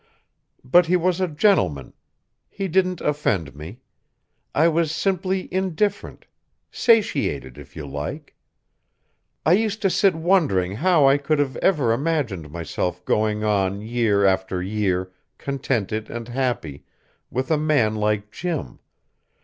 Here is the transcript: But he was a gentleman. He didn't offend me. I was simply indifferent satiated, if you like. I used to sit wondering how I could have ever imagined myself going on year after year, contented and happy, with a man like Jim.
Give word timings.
But 0.63 0.87
he 0.87 0.95
was 0.95 1.21
a 1.21 1.27
gentleman. 1.27 1.93
He 2.49 2.67
didn't 2.67 3.01
offend 3.01 3.55
me. 3.55 3.81
I 4.55 4.67
was 4.67 4.91
simply 4.91 5.47
indifferent 5.53 6.25
satiated, 6.71 7.59
if 7.59 7.75
you 7.75 7.85
like. 7.85 8.35
I 9.45 9.53
used 9.53 9.79
to 9.83 9.91
sit 9.91 10.15
wondering 10.15 10.77
how 10.77 11.07
I 11.07 11.19
could 11.19 11.37
have 11.37 11.55
ever 11.57 11.91
imagined 11.93 12.49
myself 12.49 13.05
going 13.05 13.43
on 13.43 13.81
year 13.83 14.25
after 14.25 14.59
year, 14.59 15.11
contented 15.37 16.09
and 16.09 16.27
happy, 16.27 16.83
with 17.29 17.51
a 17.51 17.57
man 17.59 17.93
like 17.93 18.31
Jim. 18.31 18.79